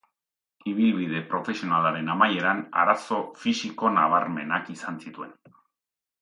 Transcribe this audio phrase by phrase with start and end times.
[0.69, 5.37] Ibilbide profesionalaren amaieran, arazo fisiko nabarmenak izan zituen.